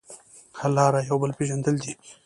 [0.59, 1.93] حل لاره یو بل پېژندل دي.